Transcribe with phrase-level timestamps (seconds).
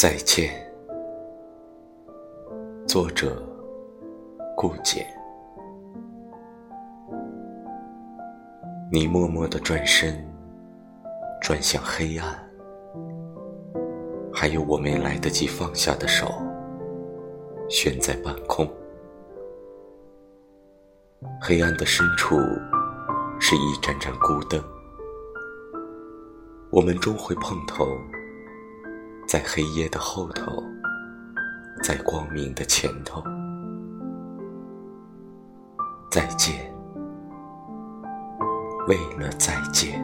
[0.00, 0.50] 再见，
[2.86, 3.36] 作者
[4.56, 5.06] 顾简。
[8.90, 10.26] 你默默的转身，
[11.42, 12.50] 转向黑暗，
[14.32, 16.28] 还有我没来得及放下的手，
[17.68, 18.66] 悬在半空。
[21.42, 22.36] 黑暗的深处，
[23.50, 24.62] 是一盏盏孤灯，
[26.70, 27.84] 我们终会碰头。
[29.26, 30.62] 在黑夜的后头，
[31.82, 33.20] 在光明的前头，
[36.12, 36.72] 再见，
[38.86, 39.99] 为了再见。